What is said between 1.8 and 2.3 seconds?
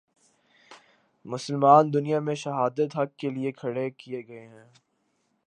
دنیا